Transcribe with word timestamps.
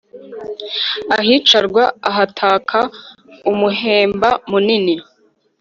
ahicarwa 1.17 1.83
ahataka 2.09 2.79
umuhemba 3.51 4.29
munini 4.49 4.95